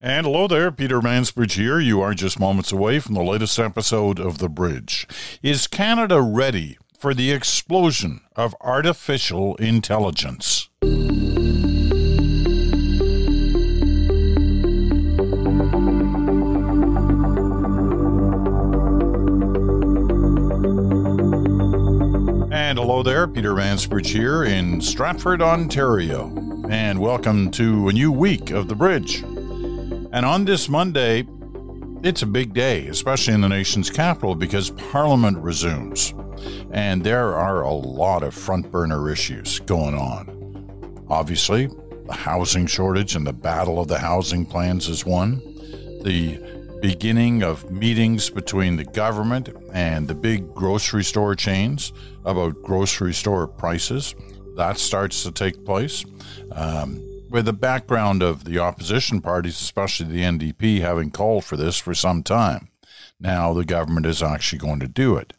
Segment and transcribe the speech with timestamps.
[0.00, 1.80] And hello there, Peter Mansbridge here.
[1.80, 5.08] You are just moments away from the latest episode of The Bridge.
[5.42, 10.68] Is Canada ready for the explosion of artificial intelligence?
[22.52, 26.32] And hello there, Peter Mansbridge here in Stratford, Ontario.
[26.70, 29.24] And welcome to a new week of The Bridge.
[30.12, 31.26] And on this Monday,
[32.02, 36.14] it's a big day, especially in the nation's capital, because Parliament resumes.
[36.70, 41.04] And there are a lot of front burner issues going on.
[41.10, 41.68] Obviously,
[42.06, 45.40] the housing shortage and the battle of the housing plans is one.
[46.04, 46.38] The
[46.80, 51.92] beginning of meetings between the government and the big grocery store chains
[52.24, 54.14] about grocery store prices.
[54.56, 56.04] That starts to take place.
[56.52, 61.78] Um, with the background of the opposition parties, especially the NDP, having called for this
[61.78, 62.68] for some time.
[63.20, 65.32] Now the government is actually going to do it.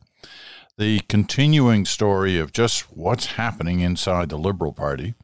[0.77, 5.15] The continuing story of just what's happening inside the Liberal Party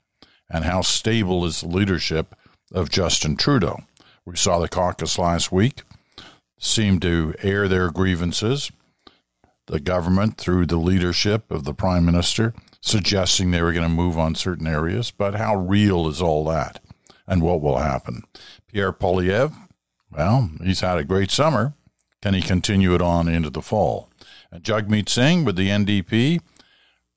[0.49, 2.35] and how stable is the leadership
[2.73, 3.79] of Justin Trudeau.
[4.25, 5.83] We saw the caucus last week
[6.57, 8.71] seem to air their grievances.
[9.67, 12.53] The government, through the leadership of the Prime Minister,
[12.85, 16.79] suggesting they were going to move on certain areas, but how real is all that
[17.27, 18.23] and what will happen?
[18.67, 19.55] Pierre Poilievre,
[20.11, 21.73] well, he's had a great summer.
[22.21, 24.09] Can he continue it on into the fall?
[24.51, 26.41] And Jagmeet Singh with the NDP,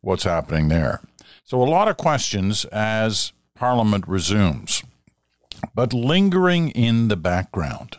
[0.01, 1.03] what's happening there?
[1.45, 4.83] So, a lot of questions as Parliament resumes.
[5.75, 7.99] But lingering in the background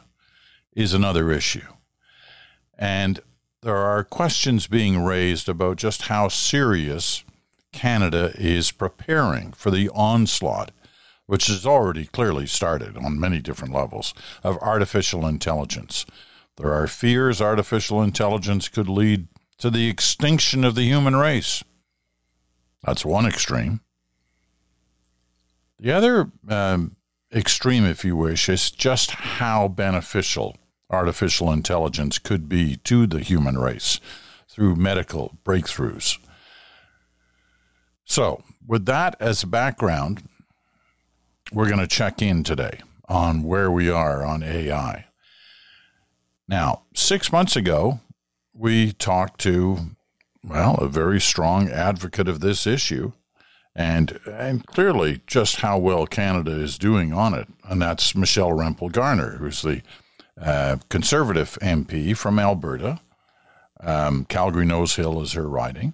[0.74, 1.68] is another issue.
[2.78, 3.20] And
[3.62, 7.24] there are questions being raised about just how serious
[7.72, 10.72] Canada is preparing for the onslaught,
[11.26, 16.06] which has already clearly started on many different levels, of artificial intelligence.
[16.58, 19.28] There are fears artificial intelligence could lead
[19.60, 21.64] to the extinction of the human race.
[22.84, 23.82] That's one extreme.
[25.80, 26.96] The other um,
[27.34, 30.58] extreme, if you wish, is just how beneficial
[30.90, 34.00] artificial intelligence could be to the human race
[34.48, 36.18] through medical breakthroughs.
[38.10, 40.24] So, with that as a background,
[41.54, 45.06] we're going to check in today on where we are on AI.
[46.48, 48.00] Now, six months ago,
[48.52, 49.92] we talked to,
[50.44, 53.12] well, a very strong advocate of this issue
[53.76, 57.48] and, and clearly just how well Canada is doing on it.
[57.64, 59.84] And that's Michelle Rempel Garner, who's the
[60.42, 63.02] uh, conservative MP from Alberta.
[63.80, 65.94] Um, Calgary Nose Hill is her riding.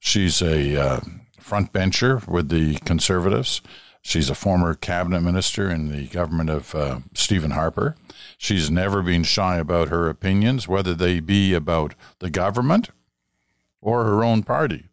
[0.00, 1.00] She's a uh,
[1.42, 3.60] front bencher with the Conservatives.
[4.00, 7.96] She's a former cabinet minister in the government of uh, Stephen Harper.
[8.36, 12.90] She's never been shy about her opinions, whether they be about the government
[13.80, 14.88] or her own party.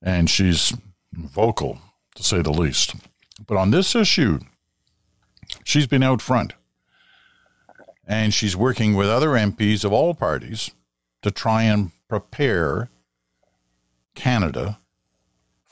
[0.00, 0.72] And she's
[1.12, 1.80] vocal,
[2.14, 2.94] to say the least.
[3.46, 4.40] But on this issue,
[5.64, 6.54] she's been out front.
[8.06, 10.70] And she's working with other MPs of all parties
[11.22, 12.88] to try and prepare
[14.14, 14.78] Canada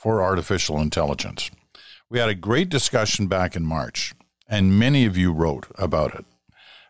[0.01, 1.51] for artificial intelligence.
[2.09, 4.15] We had a great discussion back in March,
[4.47, 6.25] and many of you wrote about it.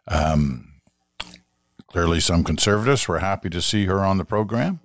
[0.07, 0.75] Um,
[1.87, 4.79] clearly, some conservatives were happy to see her on the program,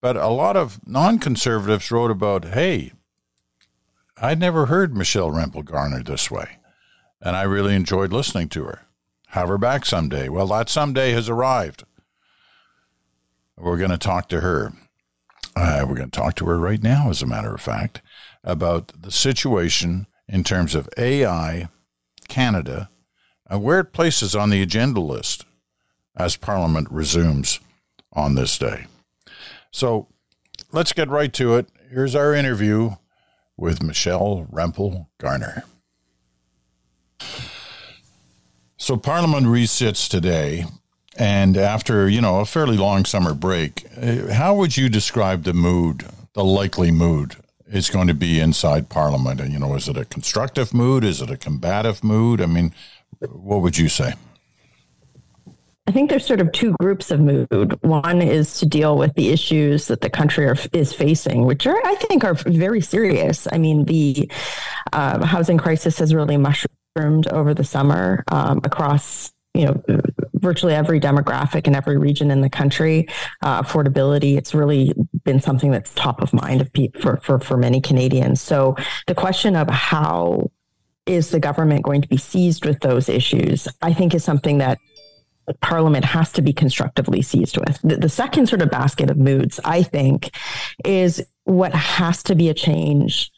[0.00, 2.92] but a lot of non conservatives wrote about, hey,
[4.16, 6.58] I'd never heard Michelle Rempel Garner this way,
[7.20, 8.82] and I really enjoyed listening to her.
[9.30, 10.28] Have her back someday.
[10.28, 11.82] Well, that someday has arrived.
[13.56, 14.74] We're going to talk to her.
[15.56, 18.02] Uh, we're going to talk to her right now, as a matter of fact,
[18.44, 21.68] about the situation in terms of AI
[22.28, 22.90] Canada
[23.48, 25.46] and where it places on the agenda list
[26.14, 27.58] as Parliament resumes
[28.12, 28.86] on this day.
[29.70, 30.08] So
[30.72, 31.68] let's get right to it.
[31.90, 32.96] Here's our interview
[33.56, 35.64] with Michelle Rempel Garner.
[38.76, 40.66] So Parliament resits today,
[41.18, 45.52] and after, you know, a fairly long summer break, uh, how would you describe the
[45.52, 46.04] mood,
[46.34, 47.36] the likely mood
[47.68, 49.40] it's going to be inside Parliament?
[49.50, 51.04] You know, is it a constructive mood?
[51.04, 52.40] Is it a combative mood?
[52.40, 52.72] I mean,
[53.20, 54.14] what would you say?
[55.88, 57.78] I think there's sort of two groups of mood.
[57.82, 61.80] One is to deal with the issues that the country are, is facing, which are,
[61.84, 63.46] I think, are very serious.
[63.52, 64.28] I mean, the
[64.92, 70.00] uh, housing crisis has really mushroomed over the summer um, across you know
[70.34, 73.08] virtually every demographic in every region in the country
[73.42, 74.92] uh, affordability it's really
[75.24, 76.70] been something that's top of mind of
[77.00, 78.76] for, for for many canadians so
[79.06, 80.50] the question of how
[81.06, 84.78] is the government going to be seized with those issues, I think is something that
[85.60, 87.80] Parliament has to be constructively seized with.
[87.82, 90.30] The, the, second sort of basket of moods, I think,
[90.84, 93.30] is what has to be a change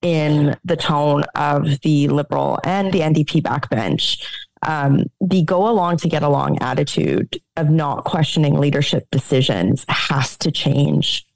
[0.00, 4.22] in the tone of the Liberal and the NDP backbench.
[4.66, 10.50] Um, the go along to get along attitude of not questioning leadership decisions has to
[10.50, 11.26] change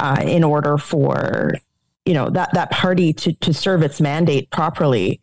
[0.00, 1.52] uh, in order for
[2.04, 5.20] you know that that party to to serve its mandate properly.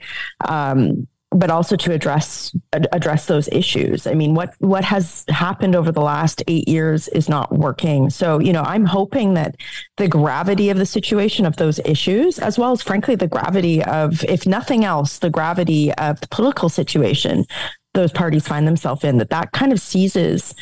[0.47, 4.05] Um, but also to address address those issues.
[4.05, 8.09] I mean, what what has happened over the last eight years is not working.
[8.09, 9.55] So, you know, I'm hoping that
[9.97, 14.23] the gravity of the situation of those issues, as well as frankly the gravity of,
[14.25, 17.45] if nothing else, the gravity of the political situation
[17.93, 20.55] those parties find themselves in, that that kind of seizes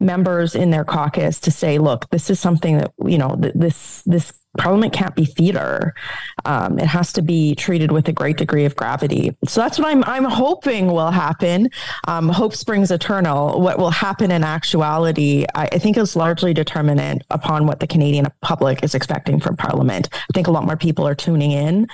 [0.00, 4.32] members in their caucus to say, look, this is something that, you know, this, this
[4.58, 5.94] parliament can't be theater.
[6.44, 9.36] Um, it has to be treated with a great degree of gravity.
[9.46, 11.70] So that's what I'm, I'm hoping will happen.
[12.08, 13.60] Um, hope springs eternal.
[13.60, 18.26] What will happen in actuality, I, I think is largely determinant upon what the Canadian
[18.42, 20.08] public is expecting from parliament.
[20.12, 21.86] I think a lot more people are tuning in,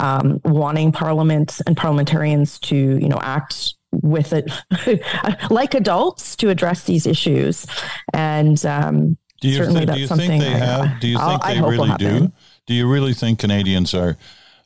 [0.00, 4.50] um, wanting parliament and parliamentarians to, you know, act with it
[5.50, 7.66] like adults to address these issues.
[8.12, 11.00] And um, do you certainly th- that's do you something think they I, have?
[11.00, 12.32] Do you think I they really do?
[12.66, 14.16] Do you really think Canadians are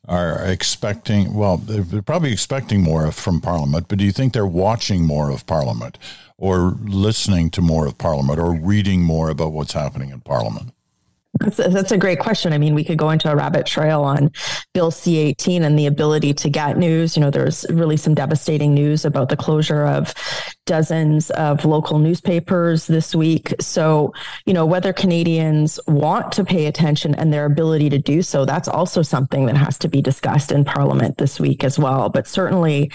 [0.07, 1.35] are expecting?
[1.35, 5.47] Well, they're probably expecting more from Parliament, but do you think they're watching more of
[5.47, 5.99] Parliament,
[6.37, 10.73] or listening to more of Parliament, or reading more about what's happening in Parliament?
[11.41, 12.53] That's a, that's a great question.
[12.53, 14.31] I mean, we could go into a rabbit trail on
[14.75, 17.17] Bill C 18 and the ability to get news.
[17.17, 20.15] You know, there's really some devastating news about the closure of
[20.67, 23.55] dozens of local newspapers this week.
[23.61, 24.13] So,
[24.45, 28.69] you know, whether Canadians want to pay attention and their ability to do so, that's
[28.69, 32.09] also something that has to be discussed in Parliament this week as well.
[32.09, 32.91] But certainly,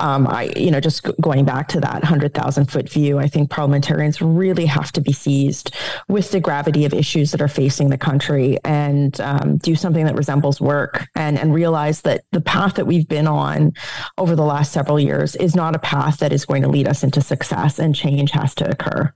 [0.00, 4.22] um, I, you know, just going back to that 100,000 foot view, I think parliamentarians
[4.22, 5.74] really have to be seized
[6.08, 10.14] with the gravity of issues that are facing the country and um, do something that
[10.14, 13.72] resembles work and, and realize that the path that we've been on
[14.16, 17.02] over the last several years is not a path that is going to lead us
[17.02, 19.12] into to success and change has to occur.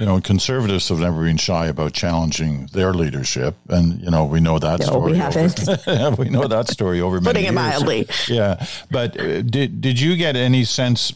[0.00, 4.40] You know, conservatives have never been shy about challenging their leadership, and you know we
[4.40, 5.12] know that no, story.
[5.12, 5.68] We haven't.
[5.86, 7.54] Over, we know that story over Putting many it years.
[7.54, 8.08] mildly.
[8.28, 11.12] Yeah, but uh, did did you get any sense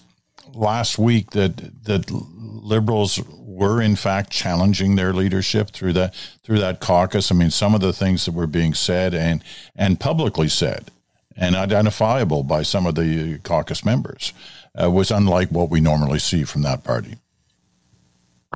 [0.52, 6.14] last week that that liberals were in fact challenging their leadership through that
[6.44, 7.32] through that caucus?
[7.32, 9.42] I mean, some of the things that were being said and
[9.74, 10.90] and publicly said
[11.38, 14.34] and identifiable by some of the caucus members
[14.80, 17.16] uh, was unlike what we normally see from that party?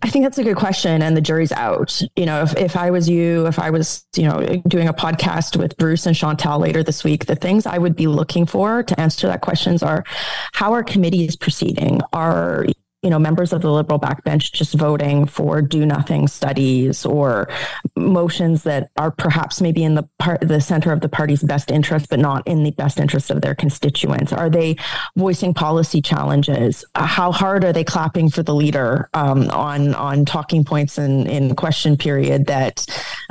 [0.03, 2.03] I think that's a good question, and the jury's out.
[2.17, 5.57] You know, if, if I was you, if I was, you know, doing a podcast
[5.57, 9.01] with Bruce and Chantal later this week, the things I would be looking for to
[9.01, 10.05] answer that questions are
[10.53, 12.03] how are committees proceeding?
[12.13, 12.67] Are
[13.07, 17.49] you know, members of the liberal backbench just voting for do nothing studies or
[17.95, 22.09] motions that are perhaps maybe in the part the center of the party's best interest,
[22.11, 24.33] but not in the best interest of their constituents?
[24.33, 24.75] Are they
[25.15, 26.85] voicing policy challenges?
[26.97, 31.29] Uh, how hard are they clapping for the leader um, on on talking points in
[31.29, 32.87] in question period that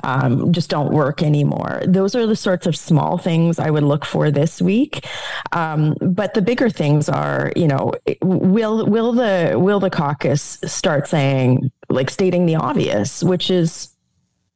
[0.06, 1.82] um, just don't work anymore?
[1.86, 5.06] Those are the sorts of small things I would look for this week.
[5.52, 7.92] Um, but the bigger things are, you know,
[8.22, 13.90] will will the will the caucus start saying, like stating the obvious, which is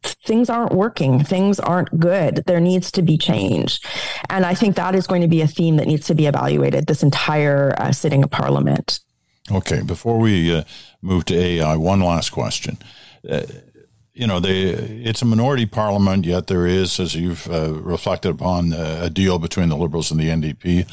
[0.03, 3.81] things aren't working, things aren't good, there needs to be change.
[4.29, 6.85] And I think that is going to be a theme that needs to be evaluated
[6.85, 8.99] this entire uh, sitting of parliament.
[9.51, 10.63] Okay, before we uh,
[11.01, 12.77] move to AI, one last question.
[13.27, 13.41] Uh,
[14.13, 18.73] you know, they, it's a minority parliament, yet there is, as you've uh, reflected upon,
[18.73, 20.87] uh, a deal between the Liberals and the NDP.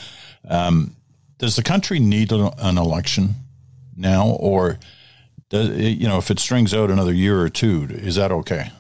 [0.48, 0.96] Um,
[1.38, 3.34] does the country need an election?
[3.96, 4.78] Now, or
[5.48, 8.70] does, you know if it strings out another year or two, is that okay?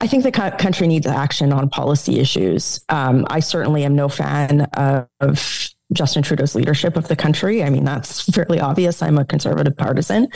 [0.00, 2.84] I think the country needs action on policy issues.
[2.88, 7.62] Um, I certainly am no fan of Justin Trudeau's leadership of the country.
[7.62, 9.02] I mean, that's fairly obvious.
[9.02, 10.28] I'm a conservative partisan.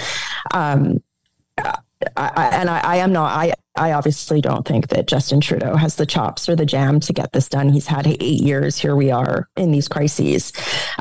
[0.54, 1.02] Um,
[2.16, 3.36] I, and I, I, am not.
[3.36, 7.12] I I obviously don't think that Justin Trudeau has the chops or the jam to
[7.12, 7.68] get this done.
[7.68, 8.76] He's had eight years.
[8.76, 10.52] Here we are in these crises.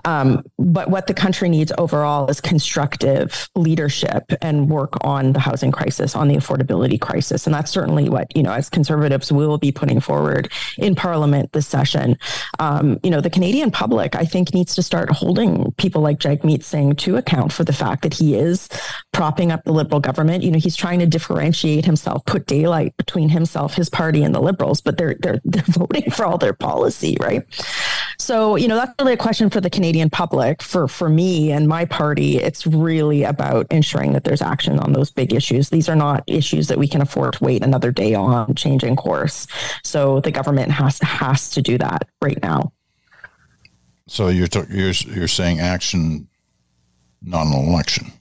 [0.06, 5.72] Um, but what the country needs overall is constructive leadership and work on the housing
[5.72, 7.48] crisis, on the affordability crisis.
[7.48, 11.52] And that's certainly what, you know, as conservatives, we will be putting forward in Parliament
[11.54, 12.18] this session.
[12.60, 16.64] Um, you know, the Canadian public, I think, needs to start holding people like Jagmeet
[16.64, 18.70] Singh to account for the fact that he is
[19.12, 20.44] propping up the Liberal government.
[20.44, 24.34] You know, he's trying to differentiate himself, put data daylight between himself, his party, and
[24.36, 27.44] the Liberals, but they're they're they're voting for all their policy, right?
[28.20, 30.62] So, you know, that's really a question for the Canadian public.
[30.62, 35.10] For for me and my party, it's really about ensuring that there's action on those
[35.10, 35.70] big issues.
[35.70, 39.48] These are not issues that we can afford to wait another day on changing course.
[39.84, 42.74] So the government has has to do that right now.
[44.08, 46.28] So you're t- you're you're saying action,
[47.22, 48.12] not an election.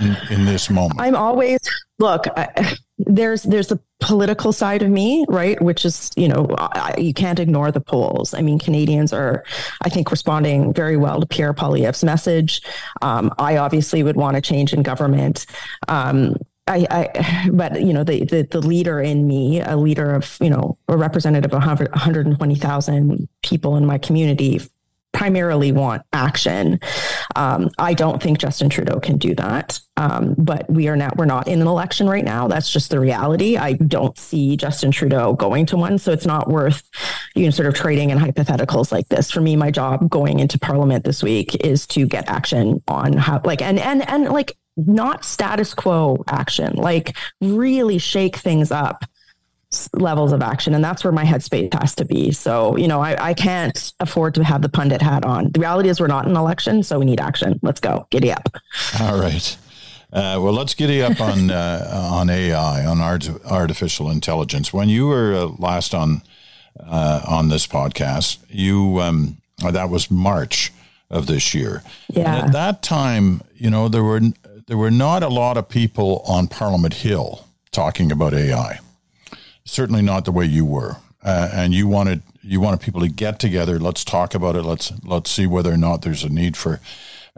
[0.00, 1.58] In, in this moment, I'm always
[1.98, 2.26] look.
[2.36, 5.60] I, there's there's the political side of me, right?
[5.60, 8.34] Which is you know I, you can't ignore the polls.
[8.34, 9.44] I mean, Canadians are,
[9.82, 12.62] I think, responding very well to Pierre Poilievre's message.
[13.02, 15.46] Um, I obviously would want a change in government.
[15.88, 16.36] Um,
[16.66, 20.48] I, I, but you know, the, the, the leader in me, a leader of, you
[20.48, 24.60] know, a representative of 120,000 people in my community
[25.14, 26.78] primarily want action.
[27.36, 29.80] Um, I don't think Justin Trudeau can do that.
[29.96, 32.48] Um, but we are not, we're not in an election right now.
[32.48, 33.56] That's just the reality.
[33.56, 35.98] I don't see Justin Trudeau going to one.
[35.98, 36.82] So it's not worth,
[37.34, 39.30] you know, sort of trading in hypotheticals like this.
[39.30, 43.40] For me, my job going into parliament this week is to get action on how,
[43.44, 49.04] like, and, and, and like, not status quo action, like really shake things up
[49.94, 50.74] levels of action.
[50.74, 52.32] And that's where my headspace has to be.
[52.32, 55.50] So, you know, I, I can't afford to have the pundit hat on.
[55.52, 57.58] The reality is we're not in an election, so we need action.
[57.62, 58.06] Let's go.
[58.10, 58.48] Giddy up.
[59.00, 59.56] All right.
[60.12, 64.72] Uh, well, let's giddy up on uh, on AI, on art, artificial intelligence.
[64.72, 66.22] When you were uh, last on
[66.78, 70.72] uh, on this podcast, you um, that was March
[71.10, 71.82] of this year.
[72.08, 72.34] Yeah.
[72.34, 74.20] And at that time, you know, there were
[74.66, 78.78] there were not a lot of people on Parliament Hill talking about AI.
[79.66, 83.38] Certainly not the way you were, uh, and you wanted you wanted people to get
[83.38, 83.78] together.
[83.78, 84.62] Let's talk about it.
[84.62, 86.80] Let's let's see whether or not there's a need for,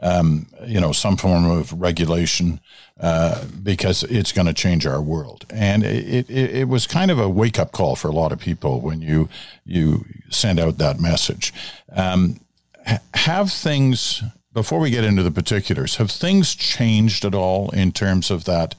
[0.02, 2.60] um, you know, some form of regulation
[3.00, 5.46] uh, because it's going to change our world.
[5.50, 8.40] And it, it it was kind of a wake up call for a lot of
[8.40, 9.28] people when you
[9.64, 11.54] you send out that message.
[11.90, 12.40] Um,
[13.14, 18.30] have things before we get into the particulars, have things changed at all in terms
[18.30, 18.74] of that,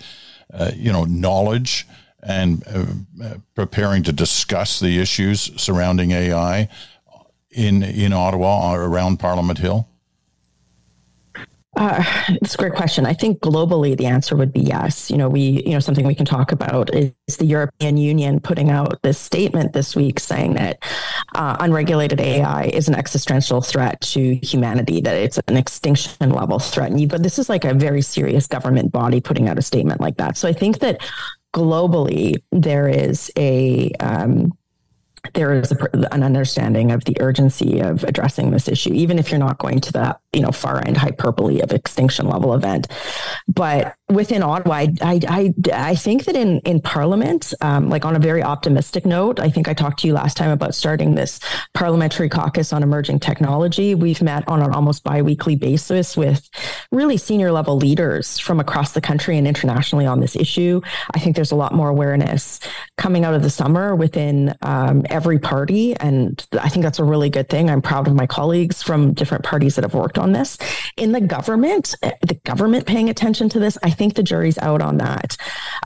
[0.52, 1.86] uh, you know, knowledge
[2.28, 2.86] and uh,
[3.24, 6.68] uh preparing to discuss the issues surrounding AI
[7.52, 9.88] in in Ottawa or around Parliament Hill?
[11.78, 13.06] Uh, it's a great question.
[13.06, 15.12] I think globally the answer would be yes.
[15.12, 18.72] You know, we, you know, something we can talk about is the European Union putting
[18.72, 20.80] out this statement this week saying that
[21.36, 26.90] uh, unregulated AI is an existential threat to humanity, that it's an extinction level threat.
[26.90, 30.02] And you, but this is like a very serious government body putting out a statement
[30.02, 30.36] like that.
[30.36, 31.00] So I think that
[31.58, 34.56] globally there is a um,
[35.34, 39.40] there is a, an understanding of the urgency of addressing this issue, even if you're
[39.40, 42.88] not going to the you know far end hyperbole of extinction level event.
[43.48, 48.20] But within Ottawa, I I, I, think that in in Parliament, um, like on a
[48.20, 51.42] very optimistic note, I think I talked to you last time about starting this
[51.74, 53.96] parliamentary caucus on emerging technology.
[53.96, 56.50] We've met on an almost biweekly basis with
[56.92, 60.80] really senior level leaders from across the country and internationally on this issue.
[61.14, 62.62] I think there's a lot more awareness
[62.98, 65.96] coming out of the summer within um, every party.
[65.98, 67.70] And I think that's a really good thing.
[67.70, 70.58] I'm proud of my colleagues from different parties that have worked on this.
[70.96, 74.98] In the government, the government paying attention to this, I think the jury's out on
[74.98, 75.36] that.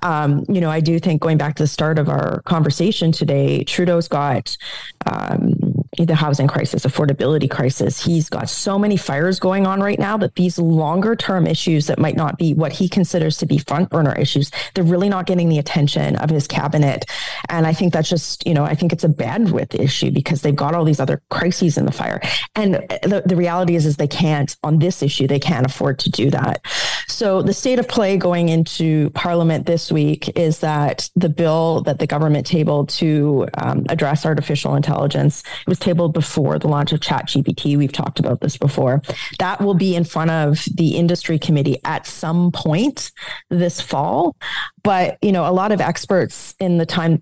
[0.03, 3.63] Um, you know, I do think going back to the start of our conversation today,
[3.63, 4.57] Trudeau's got
[5.05, 5.53] um,
[5.97, 8.03] the housing crisis, affordability crisis.
[8.03, 11.99] He's got so many fires going on right now that these longer term issues that
[11.99, 15.49] might not be what he considers to be front burner issues, they're really not getting
[15.49, 17.05] the attention of his cabinet.
[17.49, 20.55] And I think that's just, you know, I think it's a bandwidth issue because they've
[20.55, 22.21] got all these other crises in the fire.
[22.55, 26.09] And the, the reality is, is they can't, on this issue, they can't afford to
[26.09, 26.61] do that.
[27.07, 31.99] So the state of play going into Parliament this week is that the bill that
[31.99, 37.77] the government tabled to um, address artificial intelligence was tabled before the launch of ChatGPT.
[37.77, 39.01] We've talked about this before.
[39.39, 43.11] That will be in front of the industry committee at some point
[43.49, 44.35] this fall.
[44.83, 47.21] But you know, a lot of experts in the time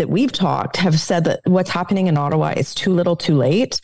[0.00, 3.80] that we've talked have said that what's happening in Ottawa is too little, too late.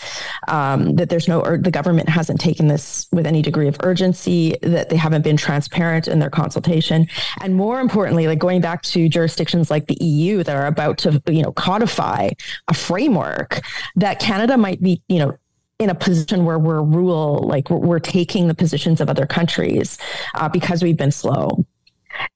[0.49, 4.56] Um, that there's no, the government hasn't taken this with any degree of urgency.
[4.62, 7.06] That they haven't been transparent in their consultation,
[7.42, 11.23] and more importantly, like going back to jurisdictions like the EU that are about to,
[11.26, 12.30] you know, codify
[12.68, 13.61] a framework
[13.96, 15.37] that Canada might be, you know,
[15.78, 19.99] in a position where we're rule like we're, we're taking the positions of other countries
[20.35, 21.66] uh, because we've been slow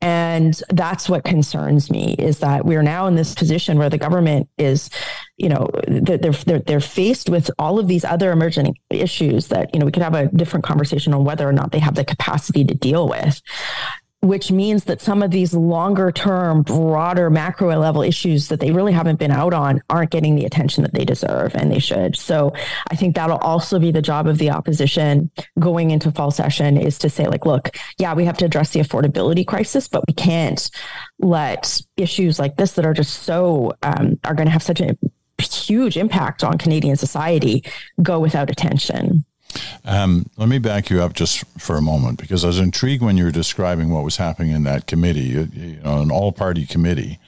[0.00, 4.48] and that's what concerns me is that we're now in this position where the government
[4.58, 4.90] is,
[5.36, 9.80] you know, they're, they're, they're faced with all of these other emerging issues that, you
[9.80, 12.64] know, we could have a different conversation on whether or not they have the capacity
[12.64, 13.40] to deal with
[14.22, 18.92] which means that some of these longer term, broader macro level issues that they really
[18.92, 22.14] haven't been out on aren't getting the attention that they deserve and they should.
[22.16, 22.52] So
[22.90, 26.98] I think that'll also be the job of the opposition going into fall session is
[26.98, 30.70] to say, like, look, yeah, we have to address the affordability crisis, but we can't
[31.18, 34.98] let issues like this that are just so, um, are going to have such a
[35.38, 37.64] huge impact on Canadian society
[38.02, 39.24] go without attention.
[39.84, 43.16] Um, let me back you up just for a moment because I was intrigued when
[43.16, 46.66] you were describing what was happening in that committee, you, you know, an all party
[46.66, 47.18] committee.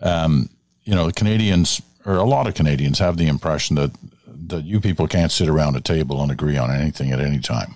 [0.00, 0.48] Um,
[0.84, 3.92] you know, Canadians, or a lot of Canadians, have the impression that,
[4.26, 7.74] that you people can't sit around a table and agree on anything at any time,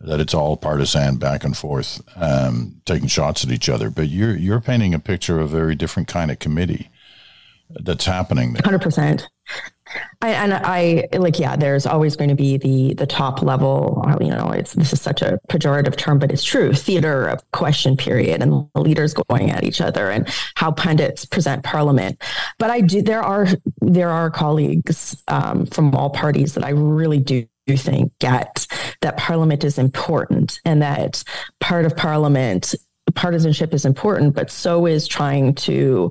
[0.00, 3.90] that it's all partisan back and forth, um, taking shots at each other.
[3.90, 6.90] But you're, you're painting a picture of a very different kind of committee
[7.70, 8.62] that's happening there.
[8.62, 9.22] 100%.
[10.20, 14.04] I, and I like, yeah, there's always going to be the the top level.
[14.20, 16.72] You know, it's this is such a pejorative term, but it's true.
[16.72, 22.22] Theater of question period, and leaders going at each other, and how pundits present Parliament.
[22.58, 23.02] But I do.
[23.02, 23.46] There are
[23.80, 28.66] there are colleagues um, from all parties that I really do think get
[29.00, 31.24] that Parliament is important, and that
[31.60, 32.74] part of Parliament
[33.14, 36.10] partisanship is important, but so is trying to,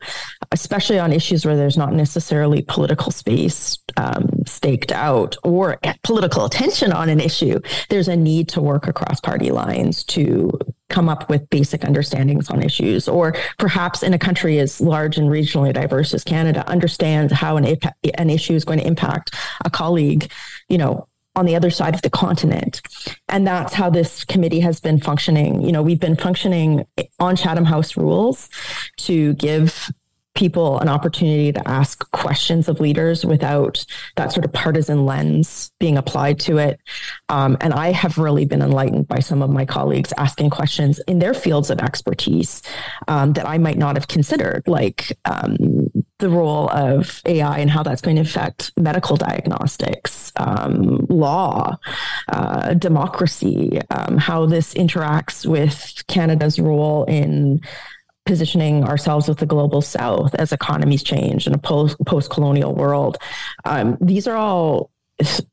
[0.52, 6.92] especially on issues where there's not necessarily political space um, staked out or political attention
[6.92, 7.60] on an issue.
[7.90, 10.52] There's a need to work across party lines to
[10.90, 15.30] come up with basic understandings on issues, or perhaps in a country as large and
[15.30, 17.78] regionally diverse as Canada, understand how an,
[18.18, 19.34] an issue is going to impact
[19.64, 20.30] a colleague,
[20.68, 22.82] you know, on the other side of the continent.
[23.30, 25.62] And that's how this committee has been functioning.
[25.62, 26.86] You know, we've been functioning
[27.20, 28.50] on Chatham House rules
[28.98, 29.92] to give
[30.34, 33.86] people an opportunity to ask questions of leaders without
[34.16, 36.80] that sort of partisan lens being applied to it.
[37.30, 41.20] Um, and I have really been enlightened by some of my colleagues asking questions in
[41.20, 42.62] their fields of expertise
[43.08, 47.84] um, that I might not have considered, like um, the role of AI and how
[47.84, 51.78] that's going to affect medical diagnostics, um, law,
[52.30, 57.60] uh, democracy, um, how this interacts with Canada's role in
[58.32, 63.18] positioning ourselves with the global south as economies change in a post colonial world.
[63.66, 64.90] Um, these are all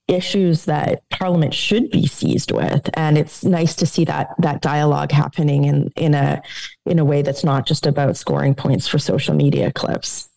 [0.06, 5.10] issues that parliament should be seized with and it's nice to see that that dialogue
[5.10, 6.40] happening in in a
[6.86, 10.30] in a way that's not just about scoring points for social media clips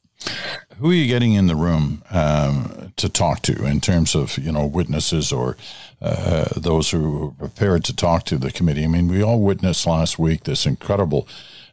[0.82, 4.52] who are you getting in the room um, to talk to in terms of you
[4.52, 5.56] know witnesses or
[6.02, 8.84] uh, those who are prepared to talk to the committee?
[8.84, 11.28] I mean, we all witnessed last week this incredible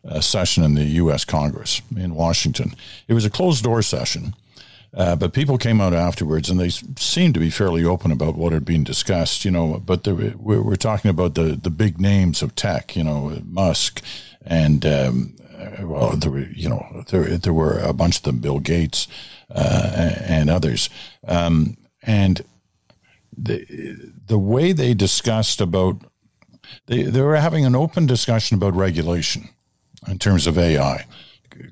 [0.06, 1.24] uh, session in the U.S.
[1.24, 2.74] Congress in Washington.
[3.06, 4.34] It was a closed door session,
[4.94, 8.52] uh, but people came out afterwards and they seemed to be fairly open about what
[8.52, 9.44] had been discussed.
[9.44, 12.96] You know, but there, we're, we're, talking about the the big names of tech.
[12.96, 14.02] You know, Musk
[14.44, 18.38] and um, uh, well, there were you know there there were a bunch of them,
[18.38, 19.08] Bill Gates
[19.50, 20.88] uh, and others,
[21.26, 22.42] um, and
[23.36, 23.64] the
[24.26, 25.96] the way they discussed about
[26.86, 29.48] they they were having an open discussion about regulation
[30.06, 31.06] in terms of AI,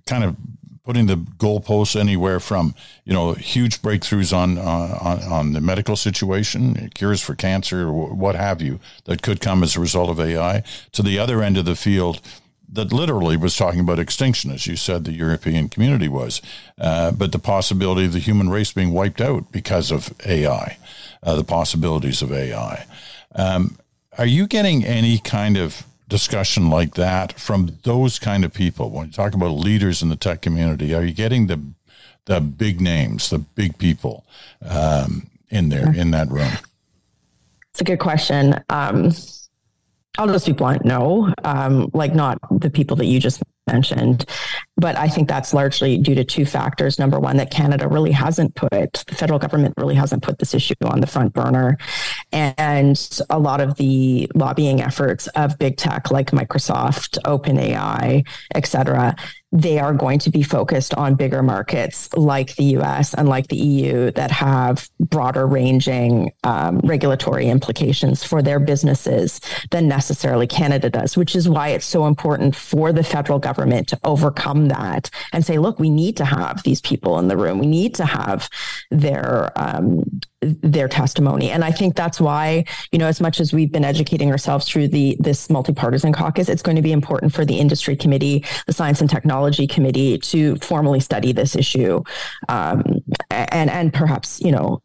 [0.07, 0.37] kind of
[0.85, 2.73] putting the goalposts anywhere from
[3.05, 8.35] you know huge breakthroughs on uh, on, on the medical situation, cures for cancer, what
[8.35, 10.63] have you, that could come as a result of AI,
[10.93, 12.21] to the other end of the field
[12.69, 16.43] that literally was talking about extinction, as you said, the European community was,
[16.79, 20.77] uh, but the possibility of the human race being wiped out because of AI,
[21.23, 22.85] uh, the possibilities of AI.
[23.35, 23.79] Um,
[24.19, 28.91] are you getting any kind of discussion like that from those kind of people?
[28.91, 31.61] When you talk about leaders in the tech community, are you getting the
[32.27, 34.25] the big names, the big people
[34.69, 36.53] um, in there in that room?
[37.71, 38.55] It's a good question.
[38.69, 39.13] Um,
[40.19, 40.85] I'll just be blunt.
[40.85, 44.25] No, um, like not the people that you just mentioned.
[44.77, 46.99] But I think that's largely due to two factors.
[46.99, 50.75] Number one, that Canada really hasn't put, the federal government really hasn't put this issue
[50.85, 51.79] on the front burner.
[52.33, 52.97] And
[53.31, 59.17] a lot of the lobbying efforts of big tech like Microsoft, OpenAI, et cetera,
[59.53, 63.57] they are going to be focused on bigger markets like the US and like the
[63.57, 71.17] EU that have broader ranging um, regulatory implications for their businesses than necessarily Canada does,
[71.17, 75.59] which is why it's so important for the federal government to overcome that and say,
[75.59, 77.59] look, we need to have these people in the room.
[77.59, 78.49] We need to have
[78.91, 80.05] their um,
[80.41, 81.51] their testimony.
[81.51, 84.89] And I think that's why, you know, as much as we've been educating ourselves through
[84.89, 89.01] the this multi-partisan caucus, it's going to be important for the industry committee, the science
[89.01, 92.03] and technology committee to formally study this issue.
[92.49, 94.83] Um, and and perhaps, you know,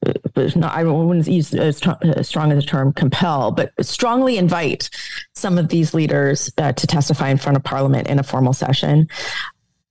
[0.56, 4.90] not, I wouldn't use as strong as the term compel, but strongly invite
[5.36, 9.08] some of these leaders uh, to testify in front of Parliament in a formal session.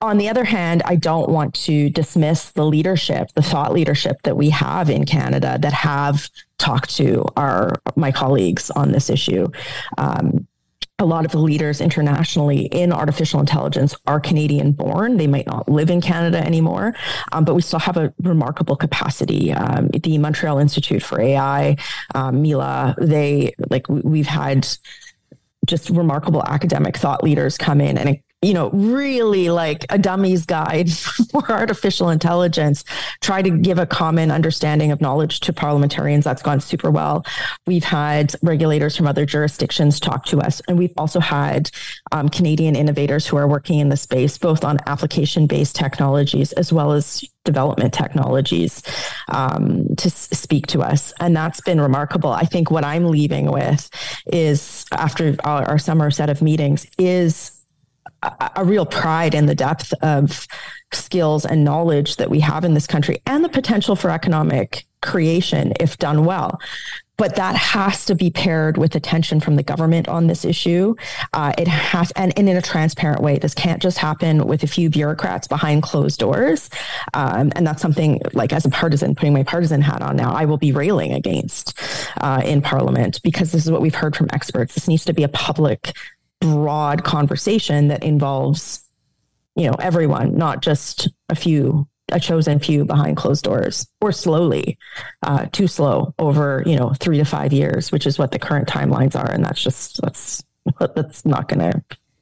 [0.03, 4.37] On the other hand, I don't want to dismiss the leadership, the thought leadership that
[4.37, 9.49] we have in Canada that have talked to our my colleagues on this issue.
[9.99, 10.47] Um,
[10.99, 15.17] a lot of the leaders internationally in artificial intelligence are Canadian born.
[15.17, 16.95] They might not live in Canada anymore,
[17.33, 19.53] um, but we still have a remarkable capacity.
[19.53, 21.77] Um, the Montreal Institute for AI,
[22.15, 24.67] um, Mila, they like we've had
[25.67, 30.91] just remarkable academic thought leaders come in and you know, really like a dummy's guide
[31.31, 32.85] for artificial intelligence,
[33.21, 36.25] try to give a common understanding of knowledge to parliamentarians.
[36.25, 37.27] That's gone super well.
[37.67, 41.71] We've had regulators from other jurisdictions talk to us, and we've also had
[42.13, 46.73] um, Canadian innovators who are working in the space, both on application based technologies as
[46.73, 48.83] well as development technologies
[49.29, 51.13] um, to s- speak to us.
[51.21, 52.31] And that's been remarkable.
[52.31, 53.91] I think what I'm leaving with
[54.27, 57.60] is after our, our summer set of meetings is
[58.23, 60.47] a, real pride in the depth of
[60.93, 65.73] skills and knowledge that we have in this country and the potential for economic creation
[65.81, 66.61] if done well.
[67.17, 70.95] But that has to be paired with attention from the government on this issue.
[71.35, 73.39] Uh, it has, and, and, in a transparent way.
[73.39, 76.71] This can't just happen with a few bureaucrats behind closed doors.
[77.13, 80.47] Um, and that's something like, as a partisan, putting my partisan hat on now, I
[80.47, 81.79] will be railing against
[82.23, 84.75] uh, in Parliament because this is what we've heard from experts.
[84.75, 85.93] This needs to be a public
[86.41, 88.85] broad conversation that involves
[89.57, 94.77] you know everyone not just a few a chosen few behind closed doors or slowly
[95.23, 98.69] uh, too slow over you know three to five years which is what the current
[98.69, 100.43] timelines are and that's just that's
[100.95, 101.73] that's not gonna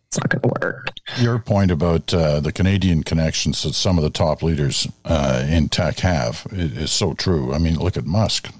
[0.08, 0.90] it's not going to work.
[1.18, 5.68] Your point about uh, the Canadian connections that some of the top leaders uh, in
[5.68, 7.52] tech have is, is so true.
[7.52, 8.50] I mean, look at Musk.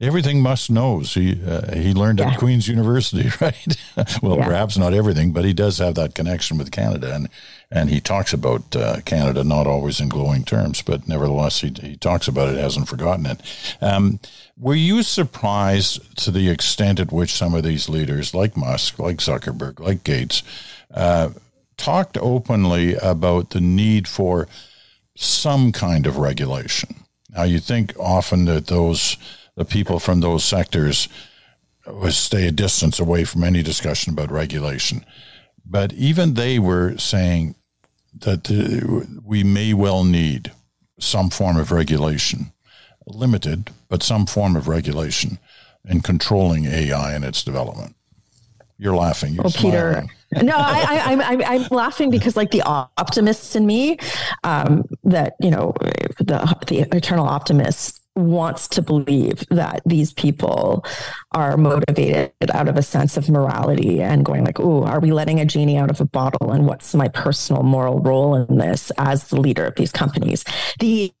[0.00, 1.12] Everything Musk knows.
[1.12, 2.30] He uh, he learned yeah.
[2.30, 3.76] at Queen's University, right?
[4.22, 4.46] well, yeah.
[4.46, 7.28] perhaps not everything, but he does have that connection with Canada, and
[7.70, 11.96] and he talks about uh, Canada not always in glowing terms, but nevertheless, he he
[11.96, 13.40] talks about it, hasn't forgotten it.
[13.82, 14.20] Um,
[14.56, 19.18] were you surprised to the extent at which some of these leaders, like Musk, like
[19.18, 20.42] Zuckerberg, like Gates,
[20.94, 21.30] uh,
[21.76, 24.48] talked openly about the need for
[25.14, 27.04] some kind of regulation?
[27.28, 29.16] Now, you think often that those
[29.56, 31.08] the people from those sectors
[31.86, 35.04] was stay a distance away from any discussion about regulation.
[35.64, 37.54] But even they were saying
[38.18, 40.52] that uh, we may well need
[40.98, 42.52] some form of regulation,
[43.06, 45.38] limited, but some form of regulation
[45.88, 47.94] in controlling AI and its development.
[48.78, 49.34] You're laughing.
[49.34, 50.04] You're oh, Peter.
[50.42, 53.98] no, I, I, I'm, I'm laughing because, like the optimists in me,
[54.42, 55.74] um, that you know,
[56.18, 60.84] the the eternal optimist wants to believe that these people
[61.32, 65.40] are motivated out of a sense of morality and going like, "Oh, are we letting
[65.40, 66.50] a genie out of a bottle?
[66.50, 70.44] And what's my personal moral role in this as the leader of these companies?"
[70.78, 71.12] The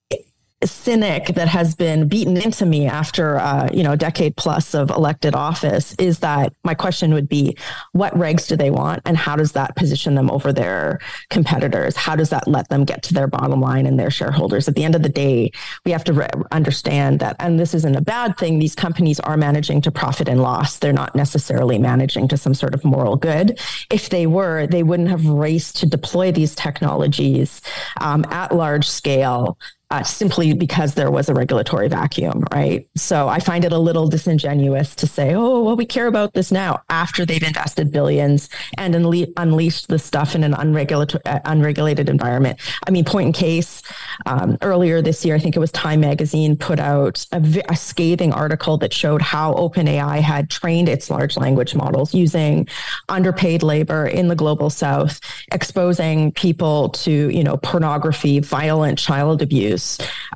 [0.66, 4.90] cynic that has been beaten into me after uh, you know a decade plus of
[4.90, 7.56] elected office is that my question would be
[7.92, 10.98] what regs do they want and how does that position them over their
[11.30, 11.96] competitors?
[11.96, 14.68] How does that let them get to their bottom line and their shareholders?
[14.68, 15.50] At the end of the day
[15.86, 19.38] we have to re- understand that and this isn't a bad thing these companies are
[19.38, 20.78] managing to profit and loss.
[20.78, 23.58] They're not necessarily managing to some sort of moral good.
[23.90, 27.62] If they were they wouldn't have raced to deploy these technologies
[27.98, 29.56] um, at large scale
[29.90, 32.88] uh, simply because there was a regulatory vacuum, right?
[32.96, 36.52] So I find it a little disingenuous to say, oh, well, we care about this
[36.52, 38.48] now after they've invested billions
[38.78, 42.60] and unle- unleashed the stuff in an unregulated, uh, unregulated environment.
[42.86, 43.82] I mean, point in case,
[44.26, 48.76] um, earlier this year, I think it was Time Magazine put out a, scathing article
[48.78, 52.68] that showed how OpenAI had trained its large language models using
[53.08, 55.18] underpaid labor in the global south,
[55.50, 59.79] exposing people to, you know, pornography, violent child abuse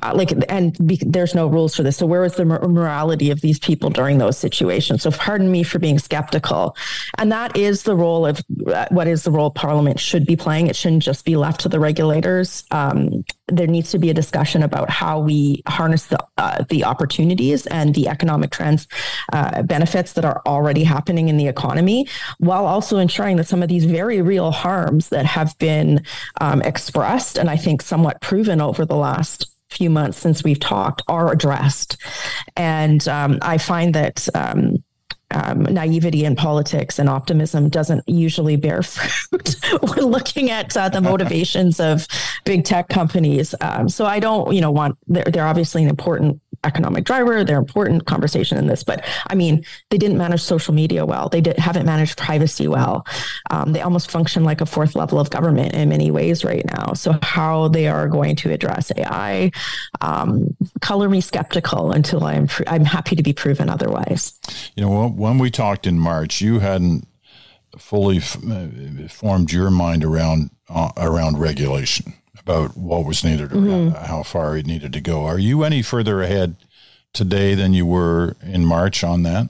[0.03, 1.97] uh, like and be, there's no rules for this.
[1.97, 5.03] So where is the morality of these people during those situations?
[5.03, 6.75] So pardon me for being skeptical.
[7.17, 10.67] And that is the role of uh, what is the role parliament should be playing.
[10.67, 12.63] It shouldn't just be left to the regulators.
[12.71, 17.67] Um, there needs to be a discussion about how we harness the uh, the opportunities
[17.67, 18.87] and the economic trends
[19.33, 22.07] uh, benefits that are already happening in the economy,
[22.39, 26.03] while also ensuring that some of these very real harms that have been
[26.41, 31.01] um, expressed and I think somewhat proven over the last few months since we've talked
[31.07, 31.97] are addressed.
[32.55, 34.27] And um, I find that.
[34.33, 34.83] Um,
[35.35, 41.01] um, naivety in politics and optimism doesn't usually bear fruit when looking at uh, the
[41.01, 42.07] motivations of
[42.45, 43.53] big tech companies.
[43.61, 47.43] Um, so I don't, you know, want they're, they're obviously an important economic driver.
[47.43, 51.29] They're important conversation in this, but I mean, they didn't manage social media well.
[51.29, 53.05] They did, haven't managed privacy well.
[53.51, 56.93] Um, they almost function like a fourth level of government in many ways right now.
[56.93, 59.51] So how they are going to address AI,
[60.01, 64.39] um, color me skeptical until I'm I'm happy to be proven otherwise.
[64.75, 67.07] You know, when we talked in March, you hadn't
[67.77, 68.37] fully f-
[69.11, 72.13] formed your mind around uh, around regulation
[72.45, 74.05] about what was needed or mm-hmm.
[74.05, 75.25] how far it needed to go.
[75.25, 76.55] Are you any further ahead
[77.11, 79.49] today than you were in March on that?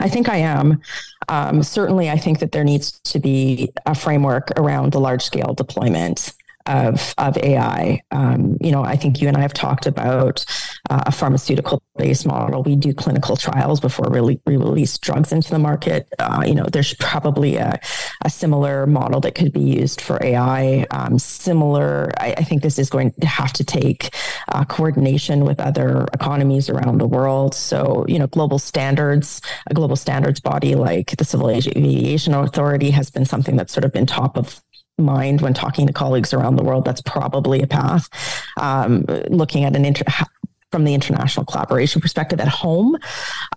[0.00, 0.82] I think I am.
[1.28, 5.54] Um, certainly, I think that there needs to be a framework around the large scale
[5.54, 6.32] deployment
[6.66, 8.00] of of AI.
[8.10, 10.44] Um, you know, I think you and I have talked about
[10.90, 12.62] uh, a pharmaceutical based model.
[12.62, 16.08] We do clinical trials before we, release drugs into the market.
[16.18, 17.78] Uh, you know, there's probably a,
[18.22, 20.86] a, similar model that could be used for AI.
[20.90, 24.14] Um, similar, I, I, think this is going to have to take
[24.48, 27.54] uh, coordination with other economies around the world.
[27.54, 33.10] So, you know, global standards, a global standards body like the Civil Aviation Authority has
[33.10, 34.63] been something that's sort of been top of
[34.98, 36.84] mind when talking to colleagues around the world.
[36.84, 38.08] That's probably a path.
[38.56, 40.04] Um, looking at an inter-
[40.74, 42.96] from the international collaboration perspective at home,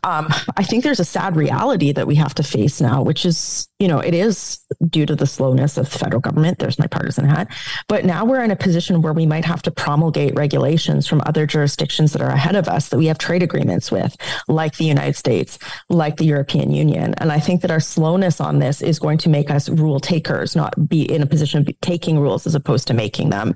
[0.04, 3.68] um, I think there's a sad reality that we have to face now, which is,
[3.80, 6.60] you know, it is due to the slowness of the federal government.
[6.60, 7.48] There's my partisan hat.
[7.88, 11.48] But now we're in a position where we might have to promulgate regulations from other
[11.48, 14.16] jurisdictions that are ahead of us that we have trade agreements with,
[14.48, 15.58] like the United States,
[15.90, 17.16] like the European Union.
[17.18, 20.56] And I think that our slowness on this is going to make us rule takers,
[20.56, 23.56] not be in a position of taking rules as opposed to making them.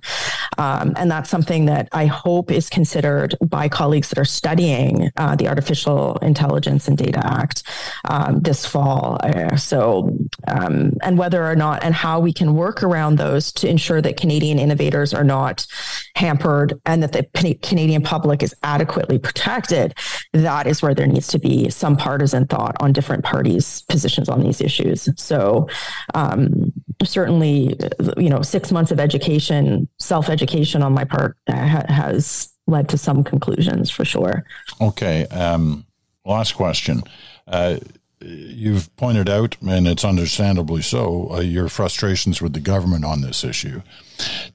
[0.58, 5.36] Um, and that's something that I hope is considered by colleagues that are studying uh,
[5.36, 7.64] the Artificial Intelligence and Data Act
[8.06, 9.20] um, this fall.
[9.22, 13.68] Uh, so, um, and whether or not and how we can work around those to
[13.68, 15.68] ensure that Canadian innovators are not
[16.16, 17.24] hampered and that the
[17.62, 19.94] Canadian public is adequately protected,
[20.34, 24.42] that is where there needs to be some partisan thought on different parties' positions on
[24.42, 25.10] these issues.
[25.18, 25.68] So,
[26.14, 26.72] um,
[27.04, 27.76] certainly,
[28.18, 32.98] you know, six months of education, self education on my part ha- has led to
[32.98, 34.44] some conclusions for sure.
[34.80, 35.28] Okay.
[35.28, 35.86] Um,
[36.26, 37.04] last question.
[37.48, 37.78] Uh,
[38.22, 43.44] you've pointed out, and it's understandably so, uh, your frustrations with the government on this
[43.44, 43.82] issue.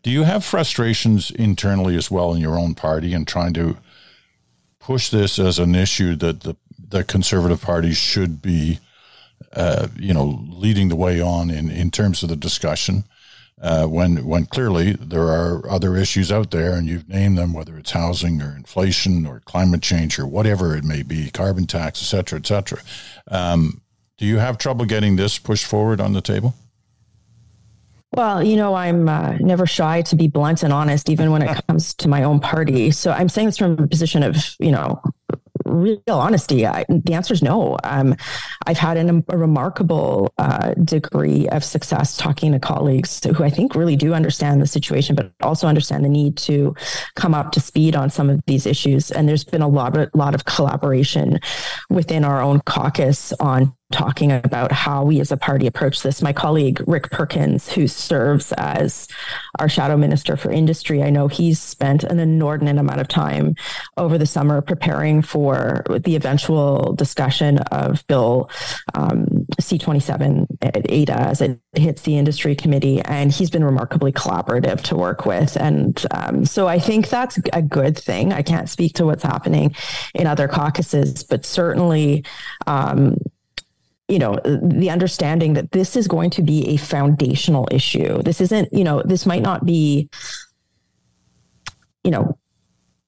[0.02, 3.76] Do you have frustrations internally as well in your own party and trying to
[4.79, 6.57] push this as an issue that the,
[6.88, 8.79] the conservative parties should be,
[9.52, 13.05] uh, you know, leading the way on in, in terms of the discussion?
[13.61, 17.77] Uh, when when clearly there are other issues out there, and you've named them, whether
[17.79, 22.07] it's housing or inflation or climate change or whatever it may be, carbon tax, et
[22.07, 22.79] cetera, et cetera.
[23.29, 23.81] Um,
[24.19, 26.55] do you have trouble getting this pushed forward on the table?
[28.12, 31.66] Well, you know, I'm uh, never shy to be blunt and honest, even when it
[31.66, 32.90] comes to my own party.
[32.90, 35.03] So I'm saying this from a position of, you know,
[35.66, 37.76] real honesty, I, the answer is no.
[37.85, 38.16] Um,
[38.66, 43.74] I've had an, a remarkable uh, degree of success talking to colleagues who I think
[43.74, 46.74] really do understand the situation, but also understand the need to
[47.14, 49.11] come up to speed on some of these issues.
[49.11, 51.40] And there's been a lot lot of collaboration
[51.90, 56.20] within our own caucus on talking about how we as a party approach this.
[56.20, 59.07] My colleague Rick Perkins, who serves as
[59.61, 63.55] our shadow minister for industry, I know he's spent an inordinate amount of time
[63.96, 68.51] over the summer preparing for the eventual discussion of Bill
[68.94, 70.46] um, C27
[70.90, 73.01] AIDA as it hits the industry committee.
[73.03, 75.57] And he's been remarkably collaborative to work with.
[75.57, 78.33] And um, so I think that's a good thing.
[78.33, 79.77] I can't speak to what's happening
[80.12, 82.25] in other caucuses, but certainly,
[82.66, 83.16] um,
[84.09, 88.23] you know the understanding that this is going to be a foundational issue.
[88.23, 90.09] This isn't you know this might not be
[92.05, 92.38] you know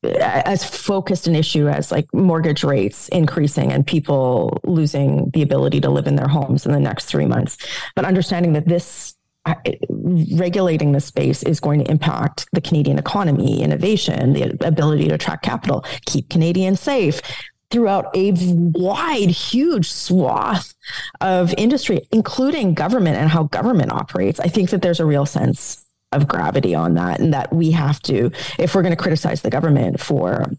[0.03, 5.91] as focused an issue as like mortgage rates increasing and people losing the ability to
[5.91, 7.59] live in their homes in the next 3 months.
[7.97, 9.55] But understanding that this uh,
[9.89, 15.43] regulating the space is going to impact the Canadian economy, innovation, the ability to attract
[15.43, 17.21] capital, keep Canadians safe,
[17.71, 20.75] throughout a wide, huge swath
[21.21, 24.41] of industry, including government and how government operates.
[24.41, 28.01] I think that there's a real sense of gravity on that, and that we have
[28.03, 30.51] to, if we're going to criticize the government for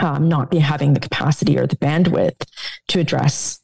[0.00, 2.44] um, not be having the capacity or the bandwidth
[2.88, 3.60] to address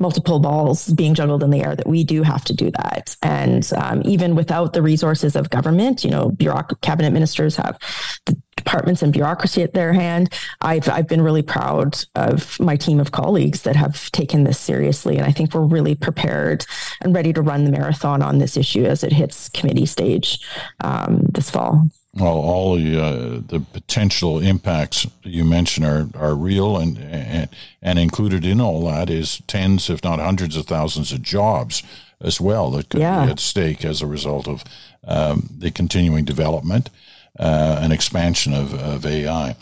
[0.00, 3.72] multiple balls being juggled in the air that we do have to do that and
[3.76, 7.76] um, even without the resources of government you know bureauc- cabinet ministers have
[8.26, 13.00] the departments and bureaucracy at their hand I've, I've been really proud of my team
[13.00, 15.16] of colleagues that have taken this seriously.
[15.16, 16.66] And i think we're really prepared
[17.00, 20.40] and ready to run the marathon on this issue as it hits committee stage
[20.80, 21.88] um, this fall.
[22.14, 27.48] Well, all the uh, the potential impacts you mentioned are, are real, and, and
[27.82, 31.82] and included in all that is tens, if not hundreds of thousands of jobs
[32.20, 33.24] as well that could yeah.
[33.24, 34.64] be at stake as a result of
[35.06, 36.90] um, the continuing development
[37.38, 39.54] uh, and expansion of, of AI.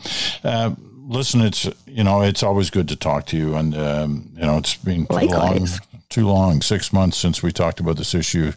[0.42, 0.74] Uh,
[1.06, 4.58] listen, it's you know it's always good to talk to you, and um, you know
[4.58, 5.68] it's been too long,
[6.08, 8.52] too long, six months since we talked about this issue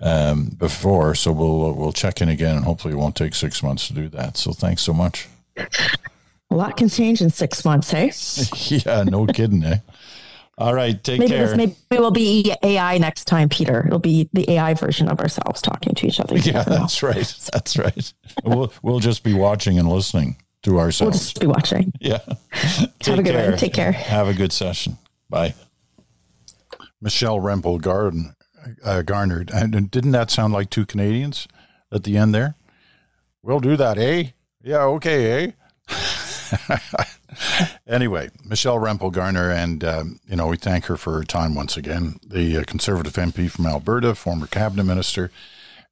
[0.00, 1.14] um, before.
[1.14, 4.08] So we'll we'll check in again, and hopefully it won't take six months to do
[4.10, 4.36] that.
[4.36, 5.28] So thanks so much.
[6.52, 8.10] A lot can change in six months, hey?
[8.84, 9.78] yeah, no kidding, eh?
[10.60, 11.46] All right, take maybe care.
[11.46, 13.82] This, maybe it will be AI next time, Peter.
[13.86, 16.36] It'll be the AI version of ourselves talking to each other.
[16.50, 17.34] Yeah, that's right.
[17.52, 18.12] That's right.
[18.44, 21.00] we'll we'll just be watching and listening to ourselves.
[21.00, 21.92] We'll just be watching.
[22.00, 22.18] Yeah.
[22.50, 23.50] Have a good care.
[23.50, 23.58] one.
[23.58, 23.92] Take care.
[23.92, 24.98] Have a good session.
[25.28, 25.54] Bye.
[27.00, 28.34] Michelle Rempel Garden
[28.84, 29.50] uh, garnered.
[29.50, 31.48] And didn't that sound like two Canadians
[31.92, 32.56] at the end there?
[33.42, 34.30] We'll do that, eh?
[34.62, 35.54] Yeah, okay,
[35.88, 37.04] eh?
[37.86, 41.76] anyway, Michelle Rempel Garner, and um, you know we thank her for her time once
[41.76, 42.18] again.
[42.26, 45.30] The uh, Conservative MP from Alberta, former cabinet minister,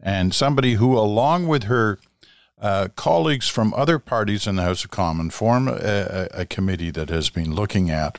[0.00, 1.98] and somebody who, along with her
[2.60, 7.08] uh, colleagues from other parties in the House of Commons, form a, a committee that
[7.08, 8.18] has been looking at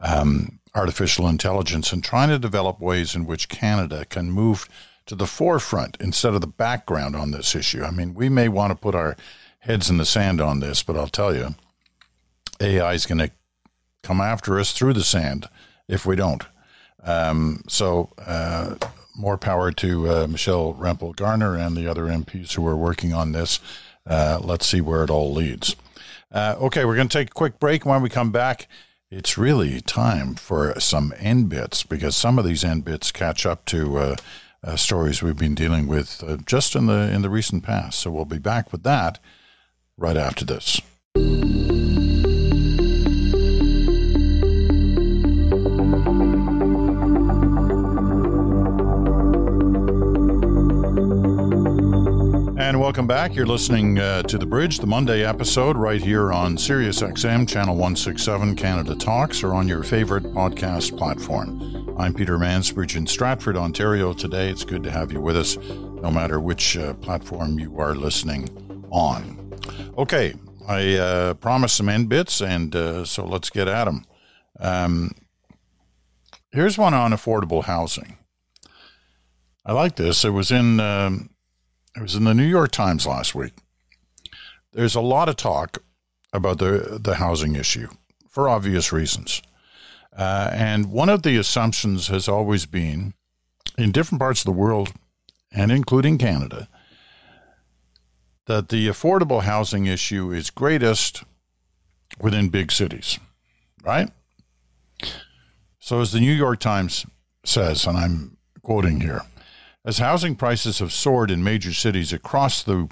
[0.00, 4.68] um, artificial intelligence and trying to develop ways in which Canada can move
[5.06, 7.82] to the forefront instead of the background on this issue.
[7.82, 9.16] I mean, we may want to put our
[9.60, 11.54] heads in the sand on this, but I'll tell you,
[12.62, 13.30] AI is going to
[14.02, 15.48] come after us through the sand
[15.88, 16.44] if we don't.
[17.02, 18.76] Um, so, uh,
[19.16, 23.32] more power to uh, Michelle Rempel Garner and the other MPs who are working on
[23.32, 23.60] this.
[24.06, 25.76] Uh, let's see where it all leads.
[26.30, 27.84] Uh, okay, we're going to take a quick break.
[27.84, 28.68] When we come back,
[29.10, 33.66] it's really time for some end bits because some of these end bits catch up
[33.66, 34.16] to uh,
[34.64, 37.98] uh, stories we've been dealing with just in the in the recent past.
[37.98, 39.18] So we'll be back with that
[39.98, 40.80] right after this.
[52.92, 53.34] Welcome back.
[53.34, 58.54] You're listening uh, to The Bridge, the Monday episode, right here on SiriusXM, Channel 167,
[58.54, 61.96] Canada Talks, or on your favorite podcast platform.
[61.98, 64.50] I'm Peter Mansbridge in Stratford, Ontario today.
[64.50, 68.50] It's good to have you with us, no matter which uh, platform you are listening
[68.90, 69.54] on.
[69.96, 70.34] Okay,
[70.68, 74.04] I uh, promised some end bits, and uh, so let's get at them.
[74.60, 75.12] Um,
[76.50, 78.18] here's one on affordable housing.
[79.64, 80.26] I like this.
[80.26, 81.30] It was in um,
[81.96, 83.52] it was in the New York Times last week.
[84.72, 85.82] There's a lot of talk
[86.32, 87.88] about the, the housing issue
[88.28, 89.42] for obvious reasons.
[90.16, 93.14] Uh, and one of the assumptions has always been
[93.76, 94.92] in different parts of the world,
[95.50, 96.68] and including Canada,
[98.46, 101.22] that the affordable housing issue is greatest
[102.20, 103.18] within big cities,
[103.84, 104.10] right?
[105.78, 107.06] So, as the New York Times
[107.44, 109.22] says, and I'm quoting here,
[109.84, 112.88] as housing prices have soared in major cities across the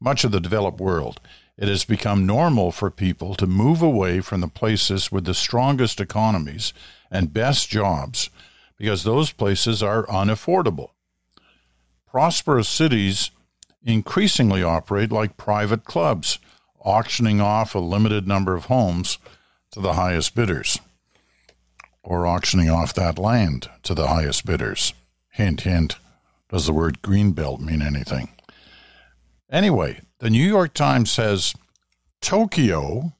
[0.00, 1.20] much of the developed world,
[1.56, 6.00] it has become normal for people to move away from the places with the strongest
[6.00, 6.72] economies
[7.10, 8.28] and best jobs
[8.76, 10.90] because those places are unaffordable.
[12.06, 13.30] Prosperous cities
[13.82, 16.38] increasingly operate like private clubs,
[16.80, 19.18] auctioning off a limited number of homes
[19.70, 20.78] to the highest bidders,
[22.02, 24.92] or auctioning off that land to the highest bidders.
[25.30, 25.96] Hint, hint.
[26.54, 28.28] Does the word greenbelt mean anything?
[29.50, 31.52] Anyway, the New York Times says
[32.20, 33.14] Tokyo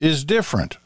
[0.00, 0.78] is different.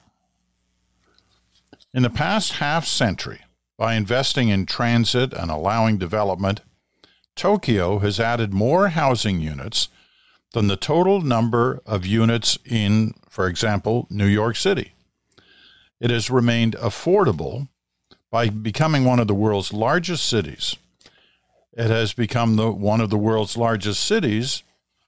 [1.95, 3.39] In the past half century,
[3.77, 6.63] by investing in transit and allowing development,
[7.37, 9.91] Tokyo has added more housing units
[10.55, 14.93] than the total number of units in, for example, New York City.
[16.01, 17.69] It has remained affordable
[18.29, 20.75] by becoming one of the world's largest cities
[21.79, 24.65] it has become the, one of the world's largest cities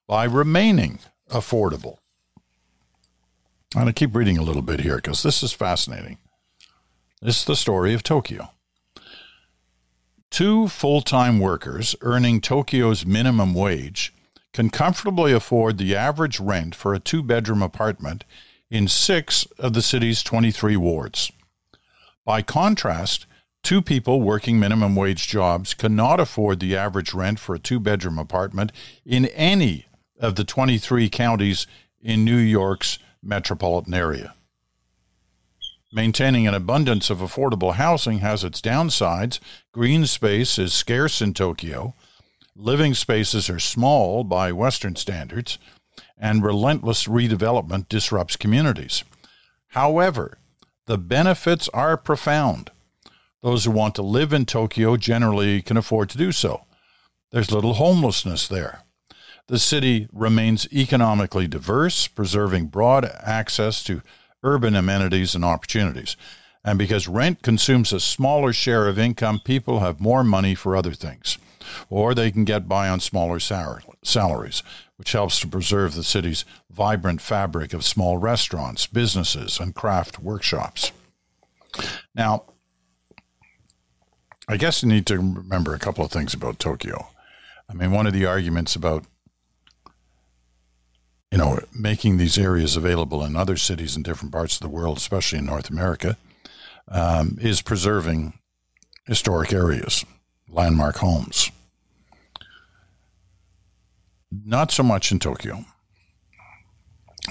[0.06, 1.98] by remaining affordable.
[3.74, 6.18] I'm going to keep reading a little bit here because this is fascinating.
[7.20, 8.50] This is the story of Tokyo.
[10.30, 14.14] Two full time workers earning Tokyo's minimum wage
[14.52, 18.24] can comfortably afford the average rent for a two bedroom apartment
[18.70, 21.32] in six of the city's 23 wards.
[22.24, 23.26] By contrast,
[23.62, 28.18] Two people working minimum wage jobs cannot afford the average rent for a two bedroom
[28.18, 28.72] apartment
[29.04, 29.86] in any
[30.18, 31.66] of the 23 counties
[32.00, 34.34] in New York's metropolitan area.
[35.92, 39.40] Maintaining an abundance of affordable housing has its downsides.
[39.72, 41.94] Green space is scarce in Tokyo.
[42.56, 45.58] living spaces are small by Western standards,
[46.18, 49.02] and relentless redevelopment disrupts communities.
[49.68, 50.38] However,
[50.86, 52.70] the benefits are profound.
[53.42, 56.66] Those who want to live in Tokyo generally can afford to do so.
[57.30, 58.82] There's little homelessness there.
[59.46, 64.02] The city remains economically diverse, preserving broad access to
[64.42, 66.16] urban amenities and opportunities.
[66.62, 70.92] And because rent consumes a smaller share of income, people have more money for other
[70.92, 71.38] things,
[71.88, 74.62] or they can get by on smaller salaries,
[74.96, 80.92] which helps to preserve the city's vibrant fabric of small restaurants, businesses, and craft workshops.
[82.14, 82.44] Now,
[84.50, 87.06] I guess you need to remember a couple of things about Tokyo.
[87.68, 89.04] I mean, one of the arguments about
[91.30, 94.96] you know making these areas available in other cities in different parts of the world,
[94.96, 96.16] especially in North America,
[96.88, 98.40] um, is preserving
[99.06, 100.04] historic areas,
[100.48, 101.52] landmark homes.
[104.32, 105.64] Not so much in Tokyo.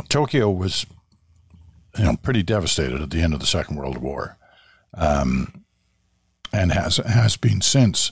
[0.08, 0.86] Tokyo was,
[1.98, 4.38] you know, pretty devastated at the end of the Second World War,
[4.94, 5.66] um,
[6.52, 8.12] and has has been since.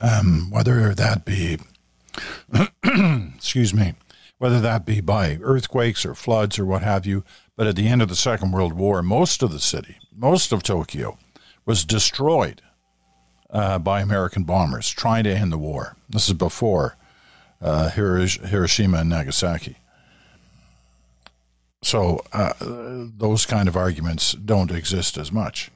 [0.00, 1.58] Um, whether that be,
[3.34, 3.94] excuse me,
[4.38, 7.24] whether that be by earthquakes or floods or what have you,
[7.56, 10.62] but at the end of the Second World War, most of the city, most of
[10.62, 11.18] Tokyo,
[11.66, 12.62] was destroyed
[13.50, 15.96] uh, by American bombers trying to end the war.
[16.08, 16.96] This is before
[17.60, 19.76] uh, Hiroshima and Nagasaki.
[21.82, 25.70] So uh, those kind of arguments don't exist as much.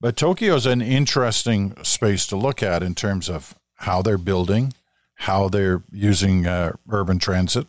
[0.00, 4.72] But Tokyo is an interesting space to look at in terms of how they're building,
[5.14, 7.66] how they're using uh, urban transit,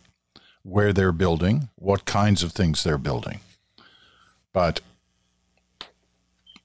[0.64, 3.40] where they're building, what kinds of things they're building.
[4.54, 4.82] But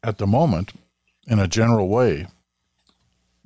[0.03, 0.73] at the moment,
[1.27, 2.27] in a general way,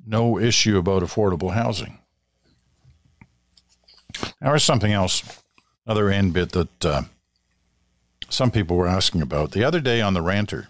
[0.05, 1.99] no issue about affordable housing.
[4.41, 5.41] Now, there's something else,
[5.89, 7.01] another end bit that uh,
[8.29, 9.53] some people were asking about.
[9.53, 10.67] The other day on The Ranter,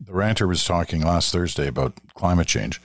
[0.00, 2.80] the Ranter was talking last Thursday about climate change.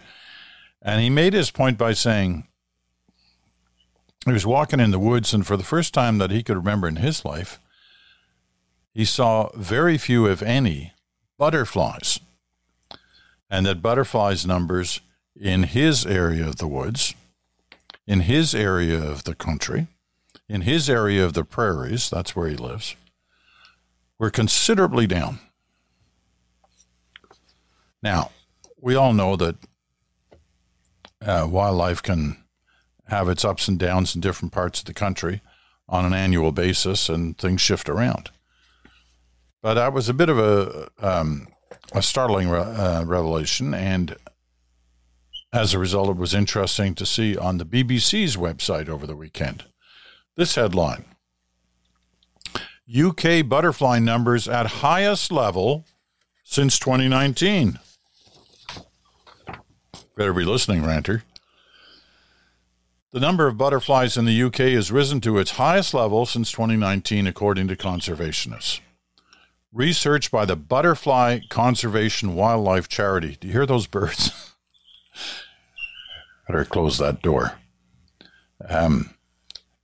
[0.82, 2.46] And he made his point by saying
[4.26, 6.90] he was walking in the woods, and for the first time that he could remember
[6.90, 7.58] in his life,
[8.94, 10.92] he saw very few, if any,
[11.38, 12.20] butterflies.
[13.50, 15.00] And that butterflies numbers
[15.40, 17.16] in his area of the woods,
[18.06, 19.88] in his area of the country,
[20.50, 22.96] in his area of the prairies, that's where he lives,
[24.18, 25.40] were considerably down.
[28.02, 28.32] Now,
[28.82, 29.56] we all know that
[31.22, 32.38] uh, wildlife can
[33.08, 35.42] have its ups and downs in different parts of the country
[35.88, 38.30] on an annual basis, and things shift around.
[39.62, 41.48] But that was a bit of a um,
[41.94, 44.16] a startling re- uh, revelation, and
[45.52, 49.66] as a result, it was interesting to see on the BBC's website over the weekend
[50.40, 51.04] this headline:
[52.90, 55.86] UK butterfly numbers at highest level
[56.46, 57.78] since 2019.
[60.16, 61.24] Better be listening, ranter.
[63.12, 67.28] The number of butterflies in the UK has risen to its highest level since 2019,
[67.28, 68.80] according to conservationists.
[69.74, 73.38] Research by the Butterfly Conservation Wildlife Charity.
[73.42, 74.56] Do you hear those birds?
[76.48, 77.60] Better close that door.
[78.68, 79.16] Um,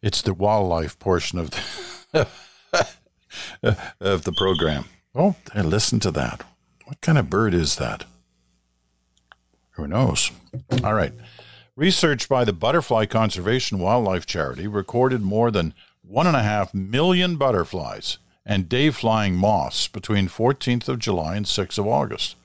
[0.06, 2.28] it's the wildlife portion of the,
[4.00, 4.86] of the program.
[5.16, 6.46] Oh, listen to that.
[6.86, 8.06] What kind of bird is that?
[9.72, 10.32] Who knows?
[10.84, 11.12] All right.
[11.76, 15.74] Research by the Butterfly Conservation Wildlife Charity recorded more than
[16.08, 22.36] 1.5 million butterflies and day flying moths between 14th of July and 6th of August.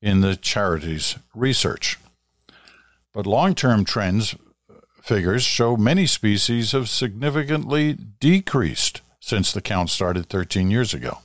[0.00, 1.98] in the charity's research.
[3.12, 4.34] But long term trends
[5.02, 11.18] figures show many species have significantly decreased since the count started 13 years ago.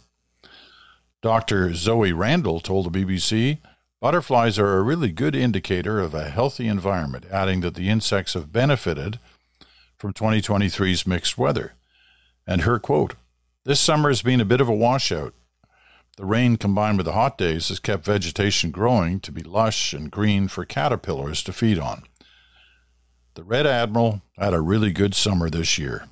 [1.21, 1.73] Dr.
[1.73, 3.59] Zoe Randle told the BBC
[3.99, 8.51] butterflies are a really good indicator of a healthy environment, adding that the insects have
[8.51, 9.19] benefited
[9.97, 11.73] from 2023's mixed weather.
[12.47, 13.15] And her quote
[13.65, 15.33] This summer has been a bit of a washout.
[16.15, 20.09] The rain combined with the hot days has kept vegetation growing to be lush and
[20.09, 22.03] green for caterpillars to feed on.
[23.35, 26.05] The Red Admiral had a really good summer this year,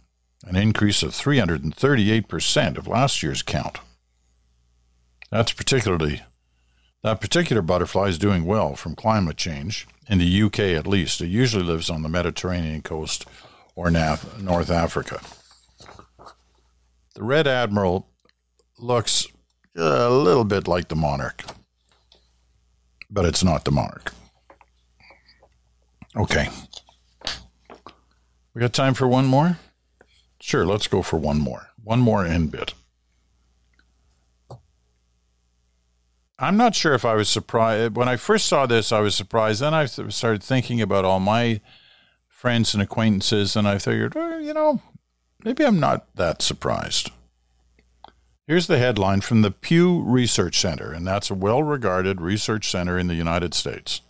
[0.46, 3.80] an increase of 338% of last year's count.
[5.32, 6.22] That's particularly
[7.02, 11.22] that particular butterfly is doing well from climate change in the UK at least.
[11.22, 13.26] It usually lives on the Mediterranean coast
[13.76, 15.22] or North Africa.
[17.16, 18.10] The Red Admiral
[18.78, 19.26] looks
[19.76, 21.44] a little bit like the monarch,
[23.10, 24.12] but it's not the monarch.
[26.16, 26.50] Okay.
[28.54, 29.58] We got time for one more?
[30.42, 31.70] Sure, let's go for one more.
[31.82, 32.74] One more in bit.
[36.38, 37.96] I'm not sure if I was surprised.
[37.96, 39.62] When I first saw this, I was surprised.
[39.62, 41.62] Then I started thinking about all my
[42.28, 44.82] friends and acquaintances, and I figured, well, you know,
[45.46, 47.12] maybe I'm not that surprised.
[48.48, 53.00] Here's the headline from the Pew Research Center, and that's a well regarded research center
[53.00, 54.02] in the United States.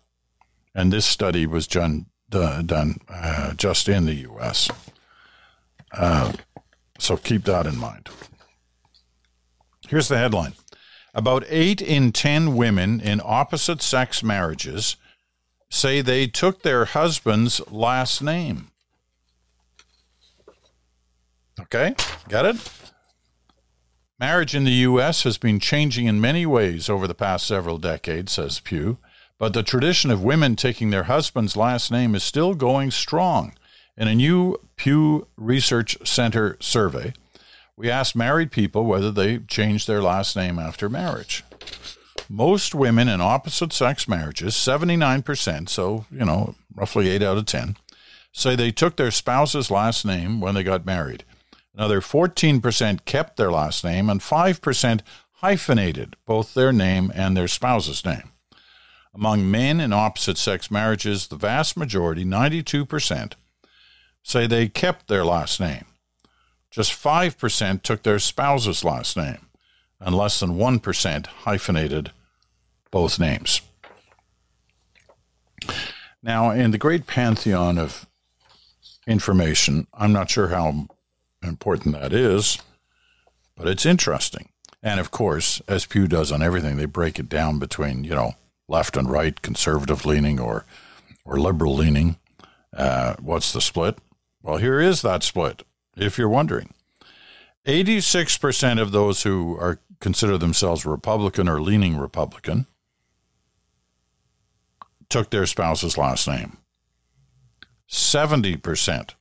[0.73, 4.69] And this study was done, done uh, just in the U.S.
[5.91, 6.33] Uh,
[6.99, 8.09] so keep that in mind.
[9.87, 10.53] Here's the headline
[11.13, 14.97] About 8 in 10 women in opposite sex marriages
[15.69, 18.71] say they took their husband's last name.
[21.59, 21.95] Okay,
[22.27, 22.57] got it?
[24.19, 25.23] Marriage in the U.S.
[25.23, 28.97] has been changing in many ways over the past several decades, says Pew,
[29.37, 33.53] but the tradition of women taking their husband's last name is still going strong.
[33.97, 37.13] In a new Pew Research Center survey,
[37.77, 41.43] we asked married people whether they changed their last name after marriage.
[42.29, 47.77] Most women in opposite sex marriages, 79%, so, you know, roughly 8 out of 10,
[48.31, 51.23] say they took their spouse's last name when they got married.
[51.75, 55.01] Another 14% kept their last name, and 5%
[55.39, 58.31] hyphenated both their name and their spouse's name.
[59.13, 63.33] Among men in opposite sex marriages, the vast majority, 92%,
[64.23, 65.85] say they kept their last name.
[66.71, 69.47] Just 5% took their spouse's last name,
[69.99, 72.11] and less than 1% hyphenated
[72.91, 73.61] both names.
[76.23, 78.07] Now, in the great pantheon of
[79.05, 80.87] information, I'm not sure how
[81.47, 82.57] important that is,
[83.55, 84.49] but it's interesting.
[84.83, 88.33] And of course, as Pew does on everything, they break it down between, you know,
[88.67, 90.65] left and right, conservative leaning or,
[91.23, 92.17] or liberal leaning.
[92.75, 93.97] Uh, what's the split?
[94.43, 95.63] Well, here is that split,
[95.97, 96.73] if you're wondering.
[97.65, 102.67] 86% of those who are consider themselves Republican or leaning Republican
[105.09, 106.57] took their spouse's last name.
[107.89, 109.11] 70%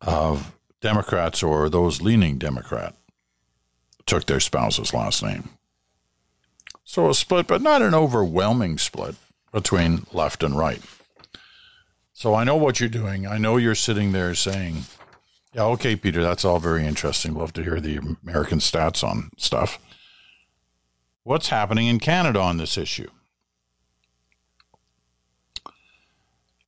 [0.00, 2.94] of Democrats or those leaning Democrat
[4.04, 5.48] took their spouse's last name.
[6.84, 9.14] So a split, but not an overwhelming split
[9.52, 10.82] between left and right.
[12.12, 13.26] So I know what you're doing.
[13.26, 14.84] I know you're sitting there saying,
[15.54, 17.34] yeah, okay, Peter, that's all very interesting.
[17.34, 19.78] Love to hear the American stats on stuff.
[21.22, 23.08] What's happening in Canada on this issue?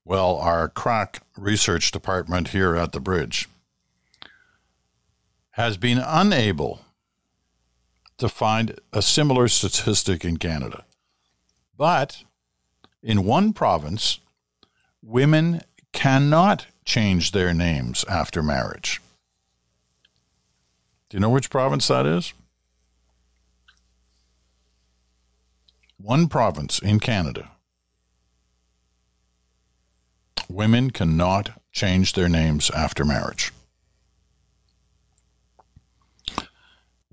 [0.04, 3.48] Well, our crack research department here at the bridge
[5.54, 6.80] has been unable
[8.18, 10.84] to find a similar statistic in Canada.
[11.76, 12.24] But
[13.04, 14.18] in one province,
[15.00, 19.00] women cannot change their names after marriage.
[21.08, 22.32] Do you know which province that is?
[25.98, 27.52] One province in Canada.
[30.48, 33.52] Women cannot change their names after marriage.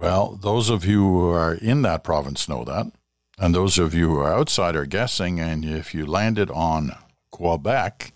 [0.02, 2.92] Well, those of you who are in that province know that.
[3.38, 5.40] And those of you who are outside are guessing.
[5.40, 6.94] And if you landed on
[7.30, 8.12] Quebec,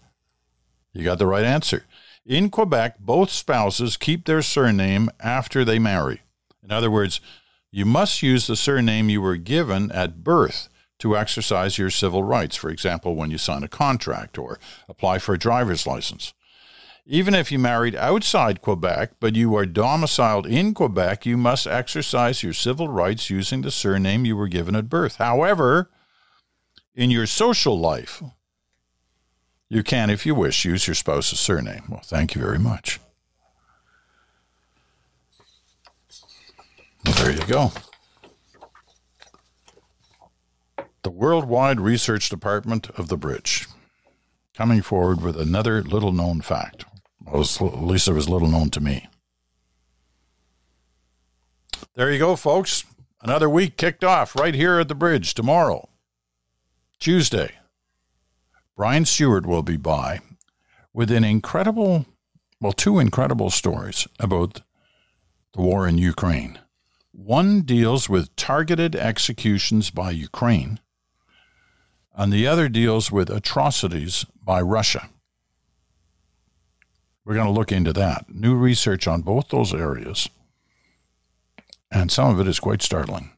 [0.94, 1.86] you got the right answer.
[2.26, 6.24] In Quebec, both spouses keep their surname after they marry.
[6.64, 7.22] In other words,
[7.72, 12.56] you must use the surname you were given at birth to exercise your civil rights,
[12.56, 14.58] for example, when you sign a contract or
[14.90, 16.34] apply for a driver's license.
[17.08, 22.42] Even if you married outside Quebec, but you are domiciled in Quebec, you must exercise
[22.42, 25.18] your civil rights using the surname you were given at birth.
[25.18, 25.92] However,
[26.96, 28.24] in your social life,
[29.70, 31.84] you can, if you wish, use your spouse's surname.
[31.90, 33.00] Well, thank you very much.
[37.04, 37.72] There you go.
[41.04, 43.68] The Worldwide Research Department of the Bridge
[44.56, 46.86] coming forward with another little known fact.
[47.32, 49.08] Least it was little known to me.
[51.96, 52.84] There you go, folks.
[53.22, 55.90] Another week kicked off right here at the bridge tomorrow,
[57.00, 57.54] Tuesday.
[58.76, 60.20] Brian Stewart will be by
[60.94, 62.06] with an incredible,
[62.62, 64.62] well, two incredible stories about
[65.54, 66.60] the war in Ukraine.
[67.12, 70.80] One deals with targeted executions by Ukraine,
[72.14, 75.10] and the other deals with atrocities by Russia.
[77.26, 78.34] We're going to look into that.
[78.34, 80.30] New research on both those areas.
[81.92, 83.32] And some of it is quite startling.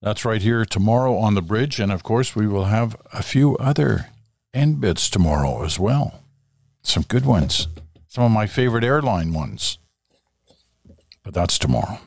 [0.00, 1.80] That's right here tomorrow on the bridge.
[1.80, 4.06] And of course, we will have a few other
[4.54, 6.22] end bits tomorrow as well.
[6.82, 7.68] Some good ones.
[8.06, 9.78] Some of my favorite airline ones.
[11.22, 11.98] But that's tomorrow.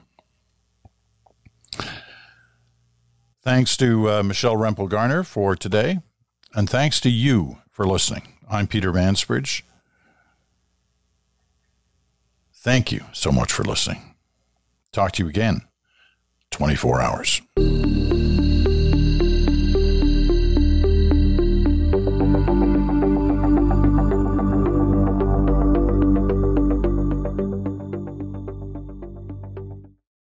[3.41, 5.99] Thanks to uh, Michelle Rempel Garner for today.
[6.55, 8.23] And thanks to you for listening.
[8.49, 9.63] I'm Peter Mansbridge.
[12.63, 14.15] Thank you so much for listening.
[14.93, 15.63] Talk to you again
[16.51, 17.41] 24 hours.